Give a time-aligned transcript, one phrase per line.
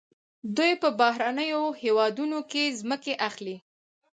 [0.57, 3.57] دوی په بهرنیو هیوادونو کې ځمکې اخلي.